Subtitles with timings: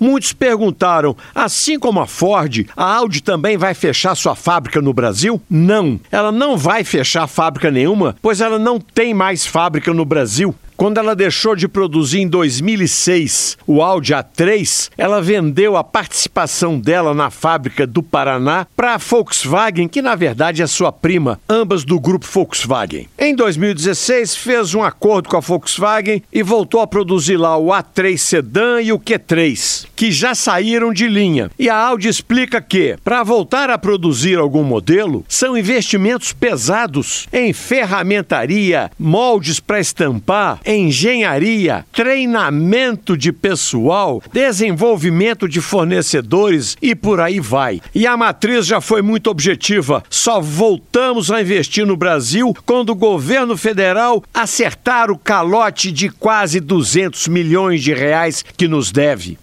[0.00, 5.40] Muitos perguntaram: assim como a Ford, a Audi também vai fechar sua fábrica no Brasil?
[5.48, 10.54] Não, ela não vai fechar fábrica nenhuma, pois ela não tem mais fábrica no Brasil.
[10.80, 17.12] Quando ela deixou de produzir em 2006 o Audi A3, ela vendeu a participação dela
[17.12, 22.00] na fábrica do Paraná para a Volkswagen, que na verdade é sua prima, ambas do
[22.00, 23.06] grupo Volkswagen.
[23.18, 28.16] Em 2016, fez um acordo com a Volkswagen e voltou a produzir lá o A3
[28.16, 31.50] Sedan e o Q3, que já saíram de linha.
[31.58, 37.52] E a Audi explica que, para voltar a produzir algum modelo, são investimentos pesados em
[37.52, 47.80] ferramentaria, moldes para estampar, engenharia, treinamento de pessoal, desenvolvimento de fornecedores e por aí vai.
[47.94, 50.02] E a matriz já foi muito objetiva.
[50.08, 56.60] Só voltamos a investir no Brasil quando o governo federal acertar o calote de quase
[56.60, 59.38] 200 milhões de reais que nos deve.